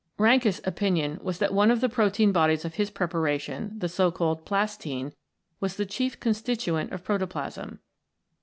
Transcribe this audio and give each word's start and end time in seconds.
Reinke's 0.17 0.59
opinion 0.63 1.19
was 1.21 1.37
that 1.37 1.53
one 1.53 1.69
of 1.69 1.79
the 1.79 1.87
protein 1.87 2.31
bodies 2.31 2.65
of 2.65 2.73
his 2.73 2.89
preparation, 2.89 3.75
the 3.77 3.87
so 3.87 4.09
called 4.09 4.45
Plastine, 4.45 5.13
was 5.59 5.75
the 5.75 5.85
chief 5.85 6.19
constituent 6.19 6.91
of 6.91 7.03
protoplasm. 7.03 7.77